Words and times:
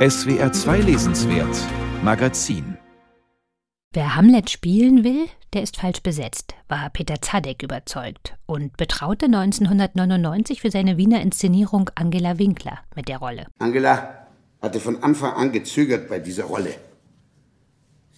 SWR 0.00 0.50
2 0.50 0.78
Lesenswert 0.78 1.58
Magazin 2.02 2.78
Wer 3.92 4.16
Hamlet 4.16 4.48
spielen 4.48 5.04
will, 5.04 5.26
der 5.52 5.62
ist 5.62 5.76
falsch 5.76 6.02
besetzt, 6.02 6.54
war 6.68 6.88
Peter 6.88 7.20
Zadek 7.20 7.62
überzeugt 7.62 8.34
und 8.46 8.78
betraute 8.78 9.26
1999 9.26 10.62
für 10.62 10.70
seine 10.70 10.96
Wiener 10.96 11.20
Inszenierung 11.20 11.90
Angela 11.96 12.38
Winkler 12.38 12.78
mit 12.96 13.08
der 13.08 13.18
Rolle. 13.18 13.48
Angela 13.58 14.26
hatte 14.62 14.80
von 14.80 15.02
Anfang 15.02 15.34
an 15.34 15.52
gezögert 15.52 16.08
bei 16.08 16.18
dieser 16.18 16.44
Rolle. 16.44 16.72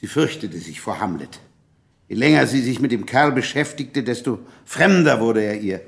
Sie 0.00 0.06
fürchtete 0.06 0.58
sich 0.58 0.80
vor 0.80 1.00
Hamlet. 1.00 1.40
Je 2.06 2.14
länger 2.14 2.46
sie 2.46 2.60
sich 2.60 2.78
mit 2.78 2.92
dem 2.92 3.06
Kerl 3.06 3.32
beschäftigte, 3.32 4.04
desto 4.04 4.38
fremder 4.64 5.18
wurde 5.18 5.42
er 5.42 5.60
ihr. 5.60 5.80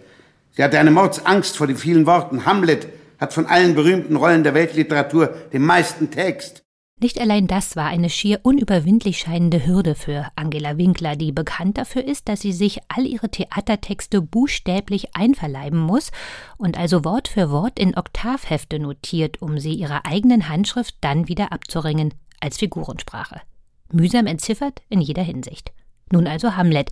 Sie 0.51 0.65
hatte 0.65 0.81
eine 0.81 0.91
Mordsangst 0.91 1.57
vor 1.57 1.69
den 1.69 1.77
vielen 1.77 2.05
Worten. 2.05 2.47
Hamlet 2.47 2.89
hat 3.19 3.33
von 3.33 3.47
allen 3.47 3.75
berühmten 3.75 4.17
Rollen 4.17 4.45
der 4.45 4.55
Weltliteratur 4.55 5.35
den 5.53 5.63
meisten 5.63 6.11
Text. 6.11 6.65
Nicht 7.01 7.21
allein 7.21 7.49
das 7.49 7.75
war 7.75 7.87
eine 7.87 8.09
schier 8.09 8.41
unüberwindlich 8.45 9.19
scheinende 9.19 9.67
Hürde 9.67 9.95
für 9.97 10.29
Angela 10.37 10.79
Winkler, 10.79 11.17
die 11.17 11.33
bekannt 11.33 11.77
dafür 11.77 12.05
ist, 12.05 12.29
dass 12.29 12.41
sie 12.41 12.53
sich 12.53 12.81
all 12.89 13.05
ihre 13.05 13.29
Theatertexte 13.29 14.23
buchstäblich 14.23 15.15
einverleiben 15.15 15.79
muss 15.79 16.13
und 16.57 16.79
also 16.79 17.05
Wort 17.05 17.27
für 17.27 17.51
Wort 17.51 17.81
in 17.81 17.97
Oktavhefte 17.97 18.79
notiert, 18.79 19.43
um 19.43 19.59
sie 19.59 19.75
ihrer 19.75 20.07
eigenen 20.07 20.49
Handschrift 20.49 20.95
dann 21.01 21.27
wieder 21.27 21.53
abzuringen 21.53 22.15
als 22.41 22.59
Figurensprache. 22.59 23.41
Mühsam 23.91 24.27
entziffert 24.27 24.81
in 24.89 25.01
jeder 25.01 25.23
Hinsicht. 25.23 25.73
Nun 26.13 26.27
also 26.29 26.57
Hamlet, 26.57 26.91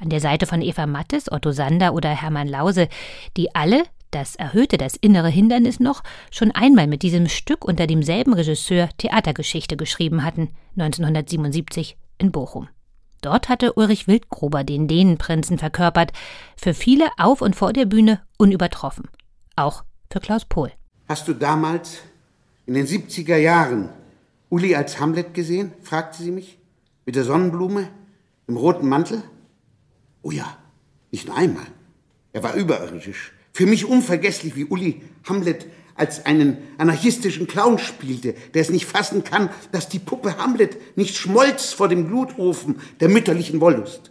an 0.00 0.08
der 0.08 0.20
Seite 0.20 0.46
von 0.46 0.62
Eva 0.62 0.86
Mattes, 0.86 1.30
Otto 1.30 1.52
Sander 1.52 1.94
oder 1.94 2.10
Hermann 2.10 2.48
Lause, 2.48 2.88
die 3.36 3.54
alle 3.54 3.84
das 4.14 4.36
erhöhte 4.36 4.76
das 4.76 4.96
innere 4.96 5.28
Hindernis 5.28 5.80
noch, 5.80 6.02
schon 6.30 6.50
einmal 6.52 6.86
mit 6.86 7.02
diesem 7.02 7.28
Stück 7.28 7.64
unter 7.64 7.86
demselben 7.86 8.32
Regisseur 8.32 8.88
Theatergeschichte 8.98 9.76
geschrieben 9.76 10.24
hatten, 10.24 10.50
1977 10.76 11.96
in 12.18 12.30
Bochum. 12.30 12.68
Dort 13.20 13.48
hatte 13.48 13.72
Ulrich 13.72 14.06
Wildgruber 14.06 14.64
den 14.64 14.86
Dänenprinzen 14.86 15.58
verkörpert, 15.58 16.12
für 16.56 16.74
viele 16.74 17.08
auf 17.16 17.40
und 17.40 17.56
vor 17.56 17.72
der 17.72 17.86
Bühne 17.86 18.20
unübertroffen. 18.36 19.08
Auch 19.56 19.84
für 20.12 20.20
Klaus 20.20 20.44
Pohl. 20.44 20.70
Hast 21.08 21.26
du 21.26 21.32
damals, 21.32 21.98
in 22.66 22.74
den 22.74 22.86
70er 22.86 23.36
Jahren, 23.36 23.88
Uli 24.50 24.74
als 24.74 25.00
Hamlet 25.00 25.34
gesehen? 25.34 25.72
fragte 25.82 26.22
sie 26.22 26.30
mich. 26.30 26.58
Mit 27.06 27.16
der 27.16 27.24
Sonnenblume? 27.24 27.88
Im 28.46 28.56
roten 28.56 28.88
Mantel? 28.88 29.22
Oh 30.22 30.30
ja, 30.30 30.56
nicht 31.10 31.26
nur 31.26 31.36
einmal. 31.36 31.66
Er 32.32 32.42
war 32.42 32.54
überirdisch. 32.54 33.32
Für 33.54 33.66
mich 33.66 33.84
unvergesslich, 33.84 34.56
wie 34.56 34.64
Uli 34.64 35.00
Hamlet 35.28 35.66
als 35.94 36.26
einen 36.26 36.58
anarchistischen 36.76 37.46
Clown 37.46 37.78
spielte, 37.78 38.34
der 38.52 38.62
es 38.62 38.70
nicht 38.70 38.84
fassen 38.84 39.22
kann, 39.22 39.48
dass 39.70 39.88
die 39.88 40.00
Puppe 40.00 40.38
Hamlet 40.38 40.96
nicht 40.96 41.16
schmolz 41.16 41.72
vor 41.72 41.86
dem 41.86 42.08
Glutofen 42.08 42.80
der 42.98 43.08
mütterlichen 43.08 43.60
Wollust. 43.60 44.10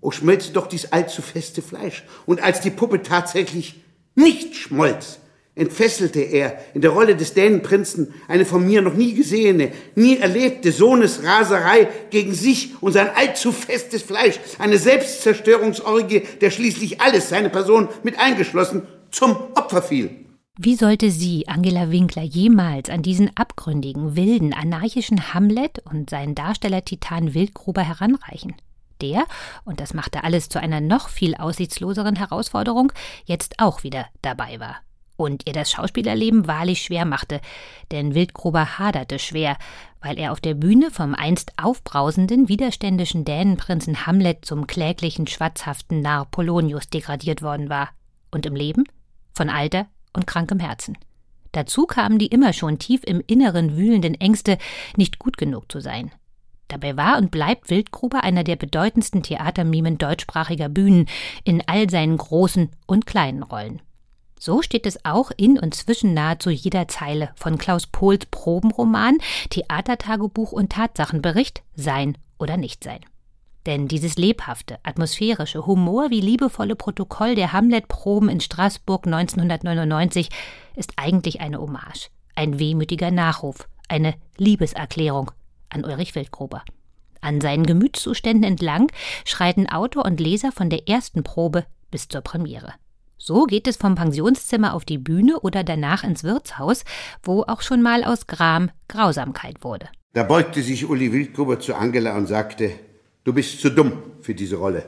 O 0.00 0.12
schmelze 0.12 0.52
doch 0.52 0.68
dies 0.68 0.92
allzu 0.92 1.22
feste 1.22 1.60
Fleisch. 1.60 2.04
Und 2.24 2.40
als 2.40 2.60
die 2.60 2.70
Puppe 2.70 3.02
tatsächlich 3.02 3.82
nicht 4.14 4.54
schmolz, 4.54 5.18
entfesselte 5.54 6.20
er 6.20 6.58
in 6.74 6.80
der 6.80 6.90
Rolle 6.90 7.16
des 7.16 7.34
Dänenprinzen 7.34 8.14
eine 8.28 8.44
von 8.44 8.66
mir 8.66 8.82
noch 8.82 8.94
nie 8.94 9.14
gesehene, 9.14 9.72
nie 9.94 10.18
erlebte 10.18 10.72
Sohnesraserei 10.72 11.88
gegen 12.10 12.34
sich 12.34 12.80
und 12.80 12.92
sein 12.92 13.10
allzu 13.14 13.52
festes 13.52 14.02
Fleisch, 14.02 14.38
eine 14.58 14.78
Selbstzerstörungsorgie, 14.78 16.22
der 16.40 16.50
schließlich 16.50 17.00
alles, 17.00 17.28
seine 17.28 17.50
Person 17.50 17.88
mit 18.02 18.18
eingeschlossen, 18.18 18.82
zum 19.10 19.36
Opfer 19.54 19.82
fiel. 19.82 20.10
Wie 20.56 20.76
sollte 20.76 21.10
sie, 21.10 21.48
Angela 21.48 21.90
Winkler, 21.90 22.22
jemals 22.22 22.90
an 22.90 23.02
diesen 23.02 23.30
abgründigen, 23.34 24.14
wilden, 24.14 24.52
anarchischen 24.52 25.32
Hamlet 25.32 25.80
und 25.90 26.10
seinen 26.10 26.34
Darsteller-Titan 26.34 27.34
Wildgruber 27.34 27.82
heranreichen? 27.82 28.54
Der, 29.00 29.24
und 29.64 29.80
das 29.80 29.94
machte 29.94 30.22
alles 30.22 30.50
zu 30.50 30.60
einer 30.60 30.82
noch 30.82 31.08
viel 31.08 31.34
aussichtsloseren 31.34 32.16
Herausforderung, 32.16 32.92
jetzt 33.24 33.54
auch 33.58 33.82
wieder 33.82 34.06
dabei 34.20 34.60
war 34.60 34.80
und 35.24 35.46
ihr 35.46 35.52
das 35.52 35.70
Schauspielerleben 35.70 36.46
wahrlich 36.46 36.82
schwer 36.82 37.04
machte, 37.04 37.40
denn 37.90 38.14
Wildgruber 38.14 38.78
haderte 38.78 39.18
schwer, 39.18 39.56
weil 40.00 40.18
er 40.18 40.32
auf 40.32 40.40
der 40.40 40.54
Bühne 40.54 40.90
vom 40.90 41.14
einst 41.14 41.52
aufbrausenden, 41.62 42.48
widerständischen 42.48 43.24
Dänenprinzen 43.24 44.06
Hamlet 44.06 44.44
zum 44.44 44.66
kläglichen, 44.66 45.26
schwatzhaften 45.26 46.00
Narr 46.00 46.26
Polonius 46.26 46.88
degradiert 46.88 47.42
worden 47.42 47.68
war. 47.68 47.90
Und 48.30 48.46
im 48.46 48.54
Leben? 48.54 48.84
Von 49.34 49.50
Alter 49.50 49.86
und 50.14 50.26
krankem 50.26 50.58
Herzen. 50.60 50.96
Dazu 51.52 51.86
kamen 51.86 52.18
die 52.18 52.28
immer 52.28 52.52
schon 52.52 52.78
tief 52.78 53.02
im 53.04 53.22
Inneren 53.26 53.76
wühlenden 53.76 54.14
Ängste, 54.14 54.58
nicht 54.96 55.18
gut 55.18 55.36
genug 55.36 55.70
zu 55.70 55.80
sein. 55.80 56.12
Dabei 56.68 56.96
war 56.96 57.18
und 57.18 57.32
bleibt 57.32 57.68
Wildgruber 57.68 58.22
einer 58.22 58.44
der 58.44 58.54
bedeutendsten 58.54 59.24
Theatermimen 59.24 59.98
deutschsprachiger 59.98 60.68
Bühnen 60.68 61.06
in 61.42 61.62
all 61.66 61.90
seinen 61.90 62.16
großen 62.16 62.70
und 62.86 63.06
kleinen 63.06 63.42
Rollen. 63.42 63.82
So 64.42 64.62
steht 64.62 64.86
es 64.86 65.04
auch 65.04 65.30
in 65.36 65.58
und 65.58 65.74
zwischen 65.74 66.14
nahezu 66.14 66.48
jeder 66.48 66.88
Zeile 66.88 67.28
von 67.34 67.58
Klaus 67.58 67.86
Pohls 67.86 68.24
Probenroman, 68.24 69.18
Theatertagebuch 69.50 70.50
und 70.52 70.72
Tatsachenbericht 70.72 71.62
Sein 71.76 72.16
oder 72.38 72.56
Nichtsein. 72.56 73.00
Denn 73.66 73.86
dieses 73.86 74.16
lebhafte, 74.16 74.78
atmosphärische, 74.82 75.66
Humor 75.66 76.08
wie 76.08 76.22
liebevolle 76.22 76.74
Protokoll 76.74 77.34
der 77.34 77.52
Hamlet-Proben 77.52 78.30
in 78.30 78.40
Straßburg 78.40 79.06
1999 79.06 80.30
ist 80.74 80.94
eigentlich 80.96 81.42
eine 81.42 81.60
Hommage, 81.60 82.08
ein 82.34 82.58
wehmütiger 82.58 83.10
Nachruf, 83.10 83.68
eine 83.88 84.14
Liebeserklärung 84.38 85.32
an 85.68 85.84
Ulrich 85.84 86.14
Wildgruber. 86.14 86.64
An 87.20 87.42
seinen 87.42 87.66
Gemütszuständen 87.66 88.44
entlang 88.44 88.90
schreiten 89.26 89.68
Autor 89.68 90.06
und 90.06 90.18
Leser 90.18 90.50
von 90.50 90.70
der 90.70 90.88
ersten 90.88 91.24
Probe 91.24 91.66
bis 91.90 92.08
zur 92.08 92.22
Premiere. 92.22 92.72
So 93.22 93.44
geht 93.44 93.68
es 93.68 93.76
vom 93.76 93.96
Pensionszimmer 93.96 94.72
auf 94.72 94.86
die 94.86 94.96
Bühne 94.96 95.40
oder 95.40 95.62
danach 95.62 96.04
ins 96.04 96.24
Wirtshaus, 96.24 96.84
wo 97.22 97.42
auch 97.42 97.60
schon 97.60 97.82
mal 97.82 98.02
aus 98.02 98.26
Gram 98.26 98.70
Grausamkeit 98.88 99.62
wurde. 99.62 99.90
Da 100.14 100.22
beugte 100.22 100.62
sich 100.62 100.88
Uli 100.88 101.12
Wildgruber 101.12 101.60
zu 101.60 101.74
Angela 101.74 102.16
und 102.16 102.28
sagte, 102.28 102.72
du 103.24 103.34
bist 103.34 103.60
zu 103.60 103.68
dumm 103.68 103.92
für 104.22 104.34
diese 104.34 104.56
Rolle. 104.56 104.86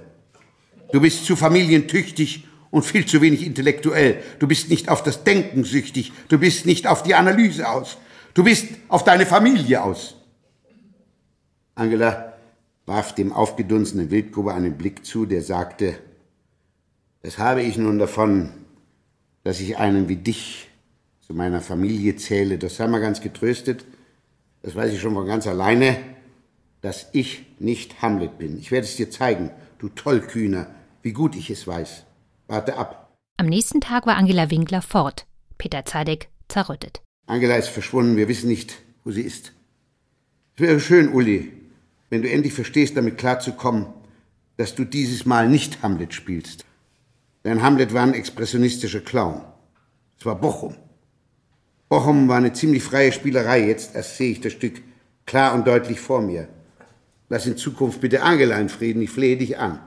Du 0.92 1.03
bist 1.03 1.26
zu 1.26 1.37
familientüchtig 1.37 2.48
und 2.71 2.87
viel 2.87 3.04
zu 3.04 3.21
wenig 3.21 3.44
intellektuell. 3.44 4.22
Du 4.38 4.48
bist 4.48 4.71
nicht 4.71 4.88
auf 4.88 5.03
das 5.03 5.25
Denken 5.25 5.65
süchtig. 5.65 6.10
Du 6.31 6.38
bist 6.38 6.65
nicht 6.65 6.87
auf 6.87 7.03
die 7.03 7.15
Analyse 7.15 7.69
aus. 7.69 7.98
Du 8.32 8.44
bist 8.44 8.66
auf 8.88 9.04
deine 9.04 9.26
Familie 9.26 9.82
aus. 9.82 10.16
Angela 11.75 12.32
warf 12.87 13.15
dem 13.15 13.31
aufgedunsenen 13.31 14.10
Wildgruber 14.10 14.54
einen 14.54 14.78
Blick 14.78 15.04
zu, 15.04 15.26
der 15.26 15.42
sagte, 15.42 15.98
das 17.22 17.38
habe 17.38 17.62
ich 17.62 17.77
nun 17.77 17.99
davon, 17.99 18.50
dass 19.44 19.60
ich 19.60 19.77
einen 19.78 20.09
wie 20.09 20.16
dich 20.16 20.69
zu 21.21 21.34
meiner 21.34 21.60
Familie 21.60 22.16
zähle. 22.16 22.59
Das 22.59 22.77
sei 22.77 22.87
mal 22.88 23.00
ganz 23.00 23.21
getröstet. 23.21 23.84
Das 24.62 24.75
weiß 24.75 24.93
ich 24.93 25.00
schon 25.00 25.15
von 25.15 25.27
ganz 25.27 25.47
alleine, 25.47 25.97
dass 26.81 27.06
ich 27.12 27.47
nicht 27.59 28.03
Hamlet 28.03 28.38
bin. 28.38 28.59
Ich 28.59 28.71
werde 28.71 28.87
es 28.87 28.97
dir 28.97 29.10
zeigen, 29.10 29.50
du 29.78 29.88
Tollkühner, 29.88 30.66
wie 31.03 31.12
gut 31.12 31.37
ich 31.37 31.50
es 31.50 31.66
weiß. 31.66 32.05
Warte 32.49 32.77
ab. 32.77 33.12
Am 33.37 33.47
nächsten 33.47 33.81
Tag 33.81 34.06
war 34.06 34.16
Angela 34.16 34.50
Winkler 34.50 34.83
fort. 34.83 35.27
Peter 35.59 35.84
Zadek 35.84 36.28
zerrüttet. 36.49 37.03
Angela 37.27 37.56
ist 37.56 37.69
verschwunden. 37.69 38.16
Wir 38.16 38.28
wissen 38.28 38.49
nicht, 38.49 38.83
wo 39.04 39.10
sie 39.10 39.22
ist. 39.22 39.53
Es 40.56 40.62
wäre 40.62 40.81
schön, 40.81 41.12
Uli, 41.12 41.53
wenn 42.10 42.22
du 42.22 42.31
endlich 42.31 42.53
verstehst, 42.53 42.97
damit 42.97 43.16
klarzukommen, 43.16 43.87
dass 44.56 44.75
du 44.75 44.84
dieses 44.84 45.25
Mal 45.25 45.49
nicht 45.49 45.83
Hamlet 45.83 46.15
spielst. 46.15 46.65
Denn 47.44 47.62
Hamlet 47.62 47.92
war 47.92 48.03
ein 48.03 48.14
expressionistischer 48.14 49.00
Clown. 49.00 49.42
Es 50.19 50.26
war 50.26 50.36
Bochum. 50.36 50.76
Bochum 51.88 52.28
war 52.28 52.36
eine 52.36 52.53
ziemlich 52.53 52.82
freie 52.82 53.12
Spielerei. 53.12 53.66
Jetzt 53.66 53.94
erst 53.94 54.16
sehe 54.16 54.33
ich 54.33 54.41
das 54.41 54.53
Stück 54.53 54.83
klar 55.27 55.54
und 55.54 55.66
deutlich 55.66 56.00
vor 56.00 56.21
mir. 56.21 56.48
Lass 57.28 57.47
in 57.47 57.56
Zukunft 57.56 58.00
bitte 58.00 58.22
Angela 58.22 58.59
in 58.59 58.68
Frieden, 58.68 59.03
ich 59.03 59.10
flehe 59.10 59.36
dich 59.36 59.59
an. 59.59 59.80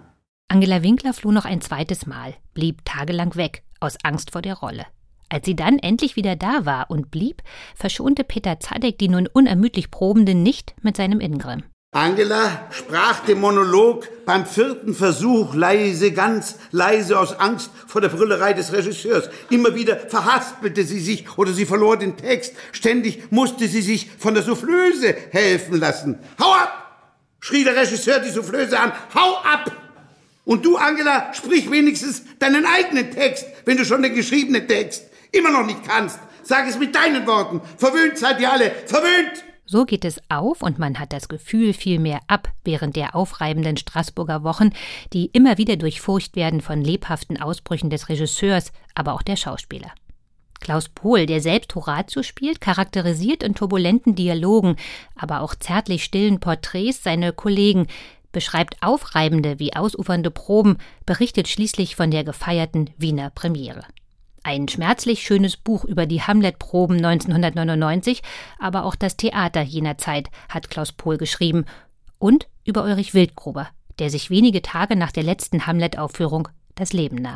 Angela 0.47 0.83
Winkler 0.83 1.13
floh 1.13 1.31
noch 1.31 1.45
ein 1.45 1.61
zweites 1.61 2.05
Mal, 2.05 2.33
blieb 2.53 2.83
tagelang 2.85 3.35
weg, 3.35 3.63
aus 3.79 3.97
Angst 4.03 4.31
vor 4.31 4.41
der 4.41 4.55
Rolle. 4.55 4.85
Als 5.29 5.45
sie 5.45 5.55
dann 5.55 5.79
endlich 5.79 6.15
wieder 6.15 6.35
da 6.35 6.65
war 6.65 6.89
und 6.89 7.11
blieb, 7.11 7.41
verschonte 7.75 8.23
Peter 8.23 8.59
Zadek 8.59 8.97
die 8.97 9.09
nun 9.09 9.27
unermüdlich 9.27 9.91
Probenden 9.91 10.43
nicht 10.43 10.75
mit 10.81 10.97
seinem 10.97 11.19
Ingrim. 11.19 11.63
Angela 11.95 12.67
sprach 12.71 13.21
den 13.21 13.39
Monolog 13.39 14.25
beim 14.25 14.45
vierten 14.45 14.93
Versuch 14.93 15.55
leise, 15.55 16.11
ganz 16.11 16.55
leise 16.71 17.17
aus 17.17 17.39
Angst 17.39 17.71
vor 17.87 18.01
der 18.01 18.09
Brüllerei 18.09 18.51
des 18.51 18.73
Regisseurs. 18.73 19.29
Immer 19.49 19.75
wieder 19.75 19.95
verhaspelte 19.95 20.83
sie 20.83 20.99
sich 20.99 21.25
oder 21.37 21.53
sie 21.53 21.65
verlor 21.65 21.95
den 21.95 22.17
Text. 22.17 22.53
Ständig 22.73 23.31
musste 23.31 23.69
sie 23.69 23.81
sich 23.81 24.09
von 24.19 24.33
der 24.33 24.43
Soufflöse 24.43 25.15
helfen 25.31 25.79
lassen. 25.79 26.19
Hau 26.37 26.51
ab! 26.51 26.81
schrie 27.39 27.63
der 27.63 27.77
Regisseur 27.77 28.19
die 28.19 28.29
Soufflöse 28.29 28.77
an. 28.77 28.91
Hau 29.13 29.37
ab! 29.37 29.71
Und 30.43 30.65
du, 30.65 30.75
Angela, 30.75 31.33
sprich 31.33 31.71
wenigstens 31.71 32.23
deinen 32.39 32.65
eigenen 32.65 33.09
Text, 33.11 33.45
wenn 33.63 33.77
du 33.77 33.85
schon 33.85 34.03
den 34.03 34.15
geschriebenen 34.15 34.67
Text 34.67 35.05
immer 35.31 35.49
noch 35.49 35.65
nicht 35.65 35.87
kannst. 35.87 36.19
Sag 36.43 36.67
es 36.67 36.77
mit 36.77 36.93
deinen 36.93 37.25
Worten. 37.25 37.61
Verwöhnt 37.77 38.17
seid 38.17 38.41
ihr 38.41 38.51
alle. 38.51 38.71
Verwöhnt! 38.85 39.45
So 39.67 39.85
geht 39.85 40.05
es 40.05 40.21
auf 40.29 40.61
und 40.61 40.77
man 40.77 40.99
hat 40.99 41.11
das 41.11 41.27
Gefühl 41.27 41.73
viel 41.73 41.97
mehr 41.97 42.19
ab 42.27 42.49
während 42.63 42.95
der 42.95 43.15
aufreibenden 43.15 43.77
Straßburger 43.77 44.43
Wochen, 44.43 44.69
die 45.11 45.25
immer 45.27 45.57
wieder 45.57 45.75
durchfurcht 45.75 46.35
werden 46.35 46.61
von 46.61 46.83
lebhaften 46.83 47.41
Ausbrüchen 47.41 47.89
des 47.89 48.07
Regisseurs, 48.07 48.71
aber 48.93 49.13
auch 49.13 49.23
der 49.23 49.37
Schauspieler. 49.37 49.91
Klaus 50.59 50.89
Pohl, 50.89 51.25
der 51.25 51.41
selbst 51.41 51.73
Horatio 51.75 52.21
spielt, 52.21 52.61
charakterisiert 52.61 53.43
in 53.43 53.55
turbulenten 53.55 54.15
Dialogen, 54.15 54.75
aber 55.15 55.41
auch 55.41 55.55
zärtlich 55.55 56.03
stillen 56.03 56.39
Porträts 56.39 57.03
seine 57.03 57.33
Kollegen, 57.33 57.87
beschreibt 58.31 58.77
aufreibende 58.81 59.59
wie 59.59 59.75
ausufernde 59.75 60.29
Proben, 60.29 60.77
berichtet 61.05 61.47
schließlich 61.47 61.95
von 61.95 62.11
der 62.11 62.23
gefeierten 62.23 62.89
Wiener 62.97 63.29
Premiere. 63.29 63.85
Ein 64.45 64.67
schmerzlich 64.67 65.23
schönes 65.23 65.57
Buch 65.57 65.85
über 65.85 66.05
die 66.05 66.21
Hamlet-Proben 66.21 66.97
1999, 66.97 68.21
aber 68.59 68.85
auch 68.85 68.93
das 68.93 69.17
Theater 69.17 69.63
jener 69.63 69.97
Zeit 69.97 70.29
hat 70.49 70.69
Klaus 70.69 70.91
Pohl 70.91 71.17
geschrieben 71.17 71.65
und 72.19 72.47
über 72.63 72.83
Ulrich 72.83 73.15
Wildgruber, 73.15 73.69
der 73.97 74.11
sich 74.11 74.29
wenige 74.29 74.61
Tage 74.61 74.95
nach 74.95 75.11
der 75.11 75.23
letzten 75.23 75.65
Hamlet-Aufführung 75.65 76.47
das 76.75 76.93
Leben 76.93 77.15
nahm. 77.15 77.33